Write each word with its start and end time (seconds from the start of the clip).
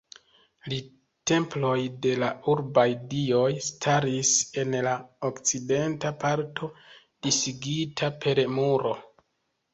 La 0.71 0.77
temploj 1.31 1.73
de 2.05 2.13
la 2.23 2.29
urbaj 2.53 2.85
dioj 3.11 3.51
staris 3.67 4.33
en 4.63 4.79
la 4.89 4.95
okcidenta 5.31 6.15
parto, 6.25 6.73
disigita 7.29 8.13
per 8.27 8.45
muro. 8.59 8.97